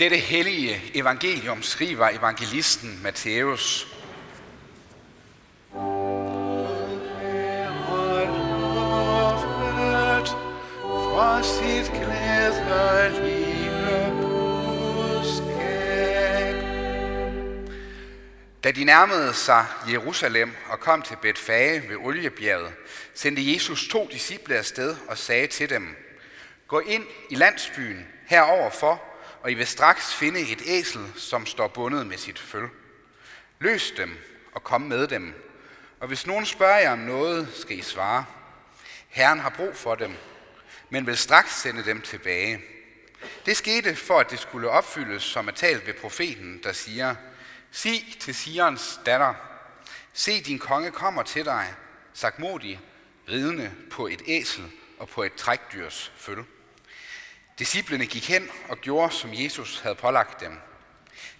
[0.00, 3.96] Dette hellige evangelium skriver evangelisten Matthæus.
[10.88, 13.70] For sit glædelige
[14.20, 15.34] budskab.
[18.64, 22.72] Da de nærmede sig Jerusalem og kom til Betfage ved Oliebjerget,
[23.14, 25.96] sendte Jesus to disciple afsted og sagde til dem,
[26.68, 29.09] Gå ind i landsbyen heroverfor,
[29.42, 32.68] og I vil straks finde et æsel, som står bundet med sit føl.
[33.58, 34.18] Løs dem
[34.52, 35.34] og kom med dem.
[36.00, 38.24] Og hvis nogen spørger jer om noget, skal I svare.
[39.08, 40.14] Herren har brug for dem,
[40.90, 42.60] men vil straks sende dem tilbage.
[43.46, 47.14] Det skete for, at det skulle opfyldes, som er talt ved profeten, der siger,
[47.72, 49.34] Sig til Sions datter,
[50.12, 51.74] se din konge kommer til dig,
[52.14, 52.80] sagt modig,
[53.28, 56.44] ridende på et æsel og på et trækdyrs følge.
[57.60, 60.58] Disciplene gik hen og gjorde, som Jesus havde pålagt dem.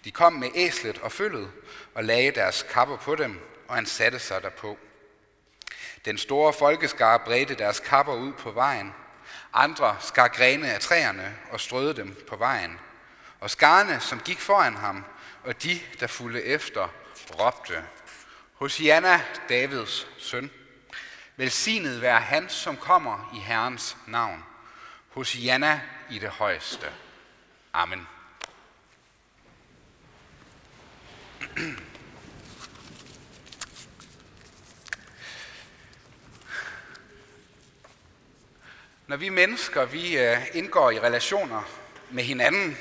[0.04, 1.50] De kom med æslet og følget
[1.94, 4.78] og lagde deres kapper på dem, og han satte sig derpå.
[6.04, 8.94] Den store folkeskare bredte deres kapper ud på vejen.
[9.52, 12.78] Andre skar grene af træerne og strøede dem på vejen.
[13.40, 15.04] Og skarne, som gik foran ham,
[15.44, 16.88] og de, der fulgte efter,
[17.30, 17.84] råbte,
[18.54, 20.50] Hosianna, Davids søn.
[21.36, 24.44] Velsignet være han, som kommer i Herrens navn
[25.10, 25.80] hos Janna
[26.10, 26.86] i det højeste.
[27.72, 28.06] Amen.
[39.06, 41.62] Når vi mennesker vi øh, indgår i relationer
[42.10, 42.76] med hinanden,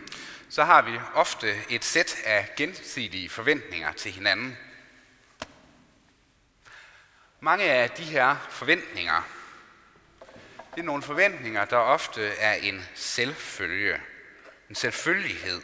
[0.50, 4.56] så har vi ofte et sæt af gensidige forventninger til hinanden.
[7.40, 9.22] Mange af de her forventninger
[10.74, 14.00] det er nogle forventninger, der ofte er en selvfølge,
[14.68, 15.60] en selvfølgelighed.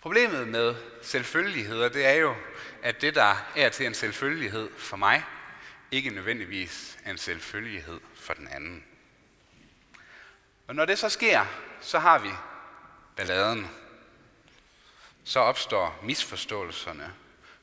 [0.00, 2.34] Problemet med selvfølgeligheder, det er jo,
[2.82, 5.24] at det, der er til en selvfølgelighed for mig,
[5.90, 8.84] ikke nødvendigvis er en selvfølgelighed for den anden.
[10.68, 11.46] Og når det så sker,
[11.80, 12.30] så har vi
[13.16, 13.70] balladen.
[15.24, 17.14] Så opstår misforståelserne.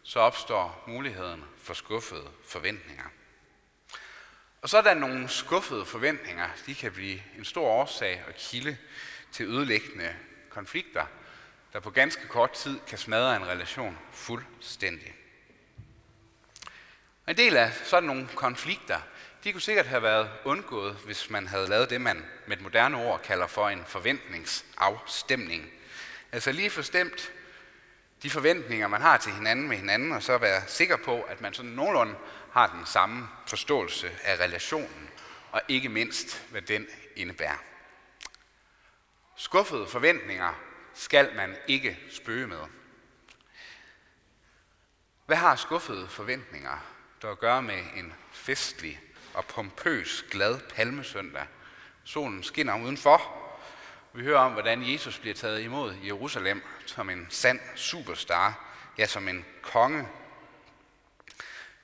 [0.04, 3.04] Så opstår muligheden for skuffede forventninger.
[4.62, 6.48] Og så er der nogle skuffede forventninger.
[6.66, 8.78] De kan blive en stor årsag og kilde
[9.32, 10.16] til ødelæggende
[10.50, 11.06] konflikter,
[11.74, 15.14] der på ganske kort tid kan smadre en relation fuldstændig.
[17.28, 19.00] En del af sådan nogle konflikter,
[19.44, 22.98] de kunne sikkert have været undgået, hvis man havde lavet det, man med et moderne
[22.98, 25.72] ord kalder for en forventningsafstemning.
[26.32, 27.32] Altså lige forstemt
[28.24, 31.54] de forventninger, man har til hinanden med hinanden, og så være sikker på, at man
[31.54, 32.16] sådan nogenlunde
[32.52, 35.10] har den samme forståelse af relationen,
[35.52, 37.58] og ikke mindst, hvad den indebærer.
[39.36, 40.54] Skuffede forventninger
[40.94, 42.60] skal man ikke spøge med.
[45.26, 46.78] Hvad har skuffede forventninger,
[47.22, 49.02] der at gøre med en festlig
[49.34, 51.46] og pompøs glad palmesøndag?
[52.04, 53.38] Solen skinner udenfor.
[54.14, 58.66] Vi hører om, hvordan Jesus bliver taget imod i Jerusalem som en sand superstar,
[58.98, 60.08] ja som en konge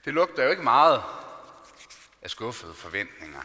[0.08, 1.04] det lugter jo ikke meget
[2.22, 3.42] af skuffede forventninger.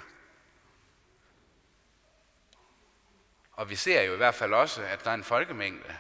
[3.53, 5.97] Og vi ser jo i hvert fald også, at der er en folkemængde,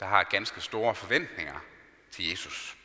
[0.00, 1.60] der har ganske store forventninger
[2.10, 2.76] til Jesus.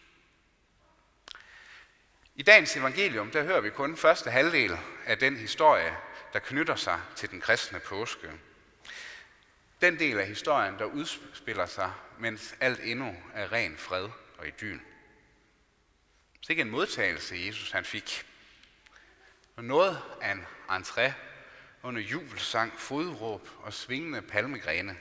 [2.35, 5.97] I dagens evangelium, der hører vi kun første halvdel af den historie,
[6.33, 8.31] der knytter sig til den kristne påske.
[9.81, 14.79] Den del af historien, der udspiller sig, mens alt endnu er ren fred og idyl.
[16.41, 18.25] Så ikke en modtagelse, Jesus han fik.
[19.55, 21.11] Og noget af en entré
[21.83, 24.97] under jubelsang, fodråb og svingende palmegrene.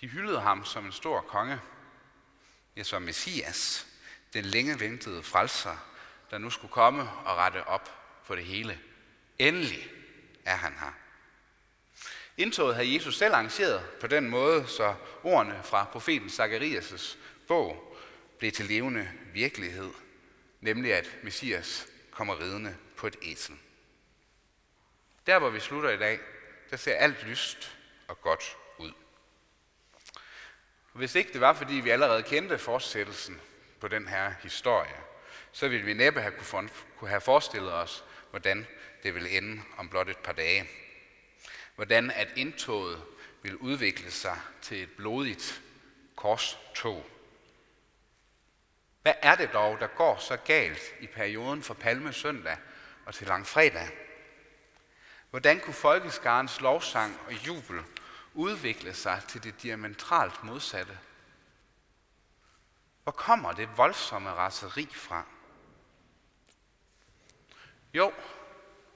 [0.00, 1.60] De hyldede ham som en stor konge,
[2.76, 3.86] ja som Messias,
[4.32, 5.76] den længe ventede frelser,
[6.30, 7.90] der nu skulle komme og rette op
[8.26, 8.78] på det hele.
[9.38, 9.90] Endelig
[10.44, 10.92] er han her.
[12.36, 17.16] Indtoget havde Jesus selv arrangeret på den måde, så ordene fra profeten Zakarias'
[17.48, 17.96] bog
[18.38, 19.90] blev til levende virkelighed
[20.64, 23.54] nemlig at Messias kommer ridende på et æsel.
[25.26, 26.20] Der hvor vi slutter i dag,
[26.70, 27.76] der ser alt lyst
[28.08, 28.92] og godt ud.
[30.92, 33.40] Hvis ikke det var, fordi vi allerede kendte fortsættelsen
[33.80, 34.96] på den her historie,
[35.52, 36.32] så ville vi næppe have
[36.96, 38.66] kunne have forestillet os, hvordan
[39.02, 40.70] det ville ende om blot et par dage.
[41.74, 43.02] Hvordan at indtoget
[43.42, 45.62] vil udvikle sig til et blodigt
[46.16, 47.13] korstog
[49.04, 52.56] hvad er det dog, der går så galt i perioden fra Palmesøndag
[53.06, 53.88] og til langfredag?
[55.30, 57.80] Hvordan kunne folkeskarens lovsang og jubel
[58.34, 60.98] udvikle sig til det diametralt modsatte.
[63.02, 65.24] Hvor kommer det voldsomme raseri fra?
[67.94, 68.12] Jo,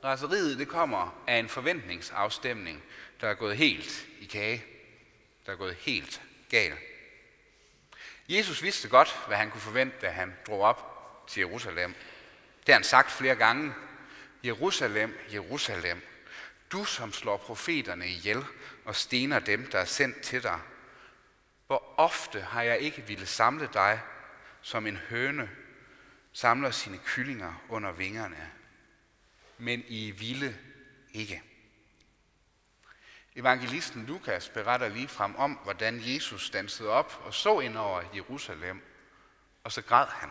[0.05, 2.82] raseriet det kommer af en forventningsafstemning,
[3.20, 4.64] der er gået helt i kage.
[5.46, 6.88] Der er gået helt galt.
[8.29, 11.95] Jesus vidste godt, hvad han kunne forvente, da han drog op til Jerusalem.
[12.59, 13.75] Det har han sagt flere gange.
[14.45, 16.03] Jerusalem, Jerusalem,
[16.73, 18.45] du som slår profeterne ihjel
[18.85, 20.61] og stener dem, der er sendt til dig.
[21.67, 24.01] Hvor ofte har jeg ikke ville samle dig,
[24.63, 25.51] som en høne
[26.33, 28.51] samler sine kyllinger under vingerne,
[29.59, 30.59] men I ville
[31.13, 31.43] ikke.
[33.37, 38.83] Evangelisten Lukas beretter lige frem om, hvordan Jesus dansede op og så ind over Jerusalem,
[39.65, 40.31] og så græd han.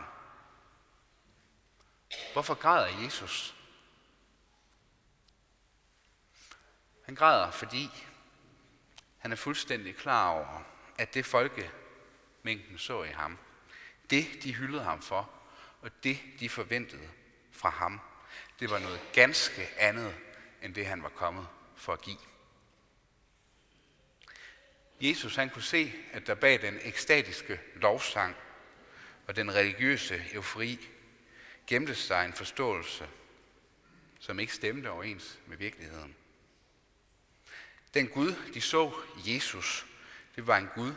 [2.34, 3.56] Hvorfor græder Jesus?
[7.06, 7.90] Han græder, fordi
[9.18, 10.64] han er fuldstændig klar over,
[10.98, 13.38] at det folkemængden så i ham,
[14.10, 15.30] det de hyldede ham for,
[15.82, 17.10] og det de forventede
[17.52, 18.00] fra ham,
[18.60, 20.16] det var noget ganske andet,
[20.62, 22.18] end det han var kommet for at give.
[25.02, 28.36] Jesus han kunne se, at der bag den ekstatiske lovsang
[29.28, 30.90] og den religiøse eufori
[31.68, 33.08] gemte sig en forståelse,
[34.20, 36.16] som ikke stemte overens med virkeligheden.
[37.94, 39.86] Den Gud, de så Jesus,
[40.36, 40.94] det var en Gud,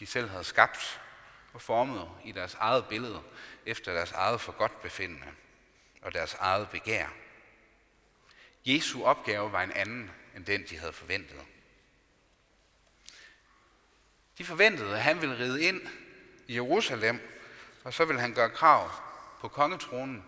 [0.00, 1.00] de selv havde skabt
[1.52, 3.22] og formet i deres eget billede,
[3.66, 5.26] efter deres eget forgodtbefindende
[6.02, 7.08] og deres eget begær.
[8.64, 11.40] Jesu opgave var en anden end den, de havde forventet.
[14.38, 15.80] De forventede, at han ville ride ind
[16.46, 17.20] i Jerusalem,
[17.84, 18.90] og så ville han gøre krav
[19.40, 20.24] på kongetronen,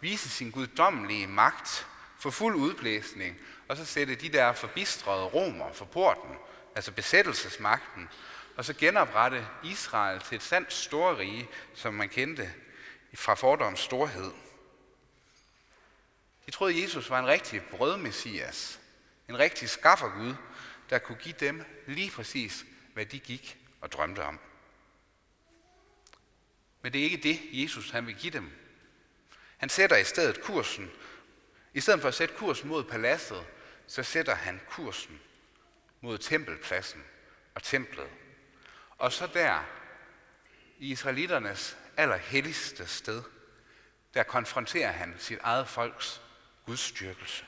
[0.00, 1.86] vise sin guddommelige magt
[2.18, 3.36] for fuld udblæsning,
[3.68, 6.36] og så sætte de der forbistrede romer for porten,
[6.74, 8.08] altså besættelsesmagten,
[8.56, 12.52] og så genoprette Israel til et sandt storrige, som man kendte
[13.14, 14.30] fra fordoms storhed.
[16.46, 18.80] De troede, Jesus var en rigtig brødmessias,
[19.28, 20.34] en rigtig skaffergud,
[20.90, 22.64] der kunne give dem lige præcis,
[22.96, 24.38] hvad de gik og drømte om.
[26.82, 28.50] Men det er ikke det, Jesus han vil give dem.
[29.56, 30.90] Han sætter i stedet kursen.
[31.74, 33.46] I stedet for at sætte kursen mod paladset,
[33.86, 35.20] så sætter han kursen
[36.00, 37.04] mod tempelpladsen
[37.54, 38.10] og templet.
[38.98, 39.64] Og så der,
[40.78, 43.22] i israeliternes allerhelligste sted,
[44.14, 46.22] der konfronterer han sit eget folks
[46.66, 47.44] gudstyrkelse.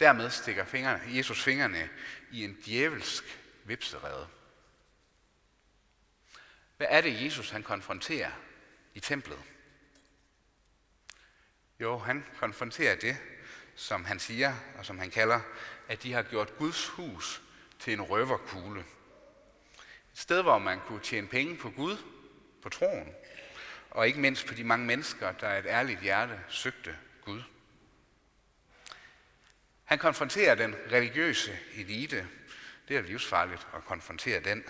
[0.00, 1.88] Dermed stikker fingrene, Jesus fingrene
[2.30, 4.28] i en djævelsk vipserede.
[6.76, 8.30] Hvad er det, Jesus han konfronterer
[8.94, 9.38] i templet?
[11.80, 13.16] Jo, han konfronterer det,
[13.74, 15.40] som han siger, og som han kalder,
[15.88, 17.42] at de har gjort Guds hus
[17.78, 18.80] til en røverkugle.
[20.12, 21.96] Et sted, hvor man kunne tjene penge på Gud,
[22.62, 23.14] på troen,
[23.90, 27.42] og ikke mindst på de mange mennesker, der et ærligt hjerte søgte Gud.
[29.84, 32.28] Han konfronterer den religiøse elite.
[32.90, 34.64] Det er livsfarligt at konfrontere den.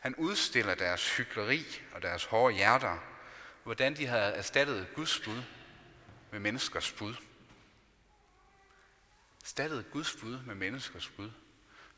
[0.00, 2.98] Han udstiller deres hykleri og deres hårde hjerter,
[3.62, 5.42] hvordan de havde erstattet Guds bud
[6.30, 7.14] med menneskers bud.
[9.42, 11.30] Erstattet Guds bud med menneskers bud.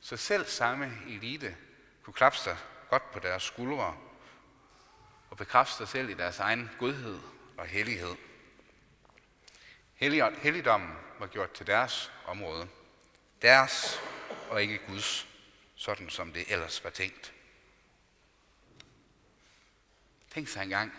[0.01, 1.57] Så selv samme elite
[2.03, 2.57] kunne klappe sig
[2.91, 3.97] godt på deres skuldre
[5.31, 7.19] og bekræfte sig selv i deres egen godhed
[7.57, 8.15] og hellighed.
[10.43, 12.69] Helligdommen var gjort til deres område.
[13.43, 14.01] Deres
[14.51, 15.30] og ikke Guds,
[15.81, 17.35] sådan som det ellers var tænkt.
[20.31, 20.93] Tænk sig engang,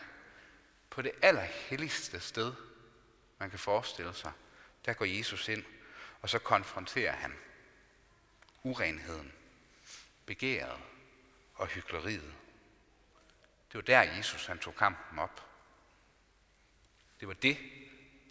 [0.89, 2.53] på det allerhelligste sted,
[3.37, 4.31] man kan forestille sig,
[4.85, 5.63] der går Jesus ind,
[6.21, 7.35] og så konfronterer han
[8.63, 9.33] urenheden,
[10.25, 10.81] begæret
[11.55, 12.33] og hyggeleriet.
[13.71, 15.47] Det var der, Jesus han tog kampen op.
[17.19, 17.57] Det var det,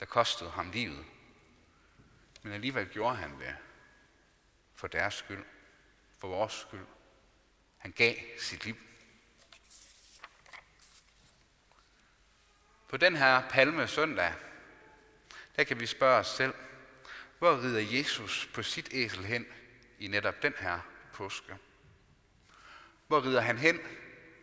[0.01, 1.05] der kostede ham livet.
[2.43, 3.57] Men alligevel gjorde han det
[4.75, 5.45] for deres skyld,
[6.21, 6.87] for vores skyld.
[7.79, 8.77] Han gav sit liv.
[12.89, 14.35] På den her palme søndag,
[15.57, 16.55] der kan vi spørge os selv,
[17.39, 19.47] hvor rider Jesus på sit æsel hen
[19.99, 20.81] i netop den her
[21.13, 21.57] påske?
[23.07, 23.81] Hvor rider han hen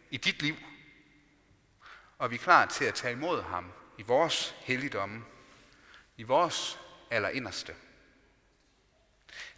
[0.10, 0.56] i dit liv?
[2.18, 5.26] Og er vi klar til at tage imod ham i vores helligdomme,
[6.18, 6.80] i vores
[7.12, 7.76] allerinderste?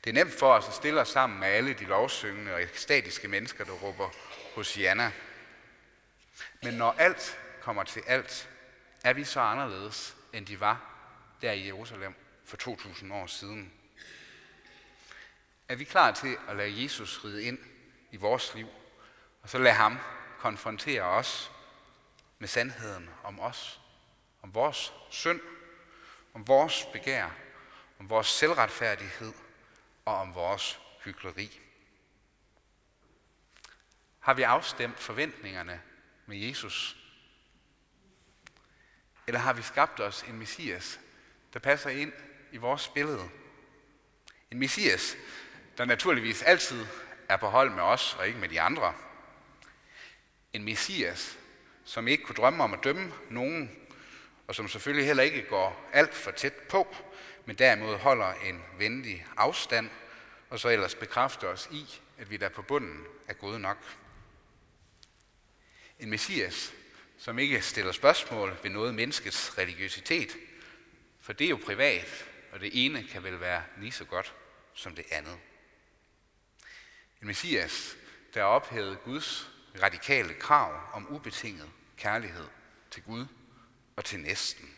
[0.03, 3.27] Det er nemt for os at stille os sammen med alle de lovsyngende og ekstatiske
[3.27, 4.09] mennesker, der råber
[4.55, 5.11] Hosianna.
[6.63, 8.49] Men når alt kommer til alt,
[9.03, 10.95] er vi så anderledes, end de var
[11.41, 13.73] der i Jerusalem for 2000 år siden.
[15.69, 17.59] Er vi klar til at lade Jesus ride ind
[18.11, 18.67] i vores liv,
[19.41, 19.97] og så lade ham
[20.39, 21.51] konfrontere os
[22.39, 23.79] med sandheden om os,
[24.41, 25.41] om vores synd,
[26.33, 27.29] om vores begær,
[27.99, 29.33] om vores selvretfærdighed
[30.05, 31.59] og om vores hykleri.
[34.19, 35.81] Har vi afstemt forventningerne
[36.25, 36.97] med Jesus?
[39.27, 40.99] Eller har vi skabt os en messias,
[41.53, 42.13] der passer ind
[42.51, 43.29] i vores billede?
[44.51, 45.15] En messias,
[45.77, 46.85] der naturligvis altid
[47.29, 48.93] er på hold med os og ikke med de andre.
[50.53, 51.37] En messias,
[51.83, 53.88] som ikke kunne drømme om at dømme nogen,
[54.49, 56.95] og som selvfølgelig heller ikke går alt for tæt på,
[57.45, 59.89] men derimod holder en venlig afstand,
[60.49, 63.77] og så ellers bekræfter os i, at vi der på bunden er gode nok.
[65.99, 66.73] En messias,
[67.17, 70.37] som ikke stiller spørgsmål ved noget menneskets religiøsitet,
[71.21, 74.33] for det er jo privat, og det ene kan vel være lige så godt
[74.73, 75.37] som det andet.
[77.21, 77.97] En messias,
[78.33, 79.51] der ophævede Guds
[79.83, 82.47] radikale krav om ubetinget kærlighed
[82.91, 83.25] til Gud
[83.99, 84.75] og til næsten,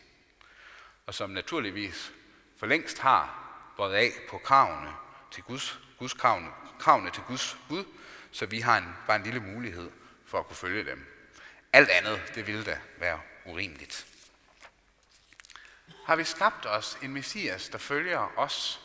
[1.06, 2.12] og som naturligvis
[2.58, 4.94] for længst har båret af på kravene
[5.30, 7.84] til Guds, Guds kravene, kravene til Guds bud,
[8.32, 9.90] så vi har en, bare en lille mulighed
[10.26, 11.06] for at kunne følge dem.
[11.72, 14.06] Alt andet, det ville da være urimeligt.
[16.04, 18.80] Har vi skabt os en messias, der følger os,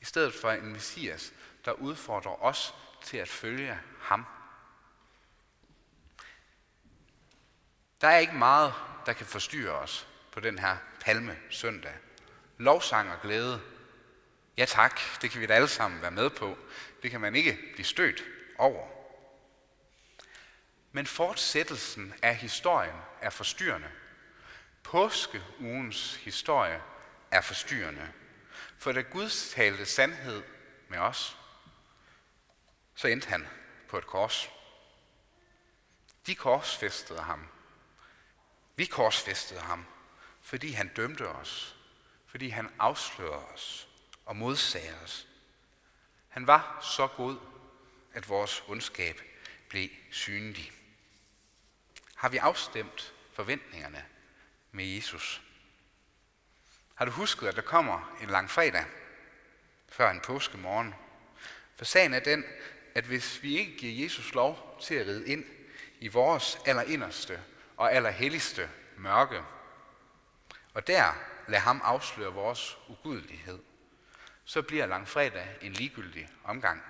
[0.00, 1.32] i stedet for en messias,
[1.64, 4.26] der udfordrer os til at følge ham?
[8.00, 8.74] Der er ikke meget,
[9.06, 11.94] der kan forstyrre os på den her palme søndag.
[12.58, 13.62] Lovsang og glæde.
[14.56, 16.58] Ja tak, det kan vi da alle sammen være med på.
[17.02, 18.24] Det kan man ikke blive stødt
[18.58, 18.88] over.
[20.92, 23.90] Men fortsættelsen af historien er forstyrrende.
[24.82, 26.82] Påskeugens historie
[27.30, 28.12] er forstyrrende.
[28.78, 30.42] For da Gud talte sandhed
[30.88, 31.38] med os,
[32.94, 33.46] så endte han
[33.88, 34.50] på et kors.
[36.26, 37.48] De korsfæstede ham.
[38.76, 39.86] Vi korsfæstede ham,
[40.42, 41.76] fordi han dømte os,
[42.26, 43.88] fordi han afslørede os
[44.24, 45.26] og modsagde os.
[46.28, 47.38] Han var så god,
[48.12, 49.20] at vores ondskab
[49.68, 50.72] blev synlig.
[52.14, 54.04] Har vi afstemt forventningerne
[54.72, 55.42] med Jesus?
[56.94, 58.84] Har du husket, at der kommer en lang fredag
[59.88, 60.94] før en påskemorgen?
[61.76, 62.44] For sagen er den,
[62.94, 65.44] at hvis vi ikke giver Jesus lov til at ride ind
[66.00, 67.42] i vores allerinderste
[67.76, 69.42] og allerhelligste mørke,
[70.74, 71.12] og der
[71.48, 73.58] lad ham afsløre vores ugudelighed,
[74.44, 76.82] så bliver langfredag en ligegyldig omgang.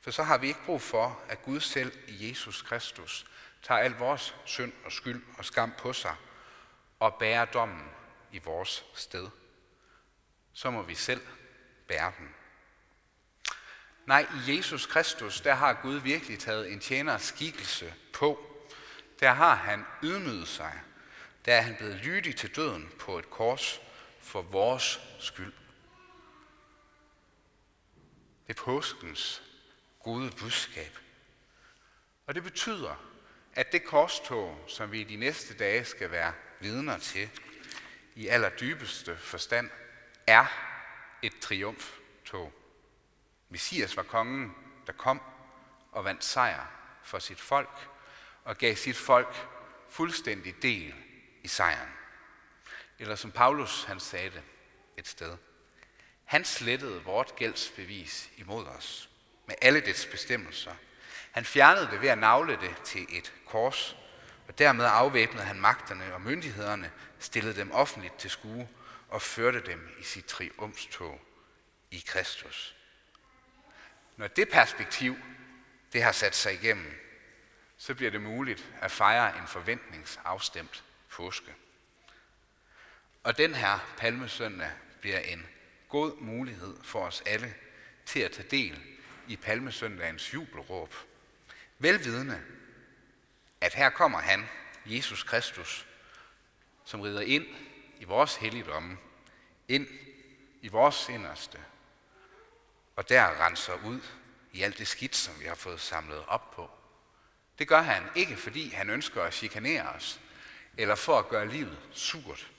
[0.00, 3.26] For så har vi ikke brug for, at Gud selv i Jesus Kristus
[3.62, 6.16] tager al vores synd og skyld og skam på sig
[7.00, 7.90] og bærer dommen
[8.32, 9.28] i vores sted.
[10.52, 11.26] Så må vi selv
[11.88, 12.34] bære den.
[14.06, 18.45] Nej, i Jesus Kristus, der har Gud virkelig taget en tjeners skikkelse på.
[19.20, 20.80] Der har han ydmyget sig.
[21.44, 23.80] Der er han blevet lydig til døden på et kors
[24.20, 25.52] for vores skyld.
[28.46, 29.42] Det er påskens
[30.02, 30.98] gode budskab.
[32.26, 32.94] Og det betyder,
[33.52, 37.30] at det korstog, som vi i de næste dage skal være vidner til,
[38.14, 39.70] i allerdybeste forstand,
[40.26, 40.46] er
[41.22, 42.52] et triumftog.
[43.48, 44.54] Messias var kongen,
[44.86, 45.20] der kom
[45.92, 46.66] og vandt sejr
[47.02, 47.88] for sit folk,
[48.46, 49.46] og gav sit folk
[49.90, 50.94] fuldstændig del
[51.42, 51.88] i sejren.
[52.98, 54.42] Eller som Paulus han sagde det
[54.96, 55.36] et sted.
[56.24, 59.10] Han slettede vort gældsbevis imod os
[59.46, 60.74] med alle dets bestemmelser.
[61.30, 63.96] Han fjernede det ved at navle det til et kors,
[64.48, 68.68] og dermed afvæbnede han magterne og myndighederne, stillede dem offentligt til skue
[69.08, 71.20] og førte dem i sit triumftog
[71.90, 72.76] i Kristus.
[74.16, 75.16] Når det perspektiv,
[75.92, 77.05] det har sat sig igennem,
[77.78, 81.54] så bliver det muligt at fejre en forventningsafstemt påske.
[83.22, 85.46] Og den her palmesøndag bliver en
[85.88, 87.54] god mulighed for os alle
[88.06, 88.82] til at tage del
[89.28, 90.94] i palmesøndagens jubelråb.
[91.78, 92.42] Velvidende,
[93.60, 94.48] at her kommer han,
[94.86, 95.86] Jesus Kristus,
[96.84, 97.46] som rider ind
[98.00, 98.98] i vores helligdomme,
[99.68, 99.86] ind
[100.62, 101.58] i vores inderste,
[102.96, 104.00] og der renser ud
[104.52, 106.70] i alt det skidt, som vi har fået samlet op på.
[107.58, 110.20] Det gør han ikke, fordi han ønsker at chikanere os,
[110.76, 112.50] eller for at gøre livet surt.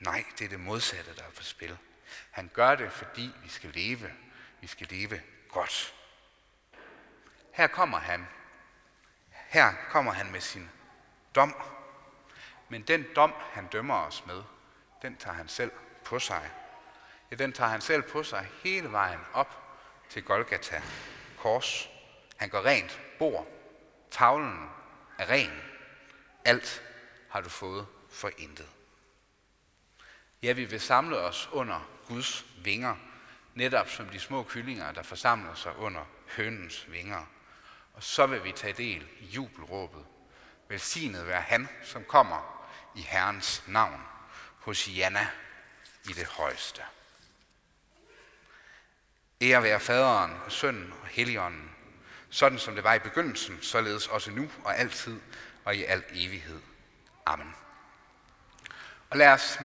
[0.00, 1.78] Nej, det er det modsatte, der er på spil.
[2.30, 4.12] Han gør det, fordi vi skal leve.
[4.60, 5.94] Vi skal leve godt.
[7.52, 8.26] Her kommer han.
[9.30, 10.70] Her kommer han med sin
[11.34, 11.54] dom.
[12.68, 14.42] Men den dom, han dømmer os med,
[15.02, 15.72] den tager han selv
[16.04, 16.50] på sig.
[17.30, 19.78] Ja, den tager han selv på sig hele vejen op
[20.08, 20.82] til Golgata,
[21.38, 21.88] kors.
[22.36, 23.61] Han går rent bord.
[24.12, 24.70] Tavlen
[25.18, 25.62] er ren.
[26.44, 26.82] Alt
[27.28, 28.68] har du fået for intet.
[30.42, 32.96] Ja, vi vil samle os under Guds vinger,
[33.54, 36.04] netop som de små kyllinger, der forsamler sig under
[36.36, 37.26] hønens vinger.
[37.94, 40.04] Og så vil vi tage del i jubelråbet.
[40.68, 44.02] Velsignet være han, som kommer i Herrens navn,
[44.58, 45.28] Hosianna
[46.04, 46.82] i det højeste.
[49.40, 51.70] Ære være faderen og sønnen og helligånden,
[52.32, 55.20] sådan som det var i begyndelsen, således også nu og altid
[55.64, 56.60] og i al evighed.
[57.26, 57.54] Amen.
[59.10, 59.60] Og lad os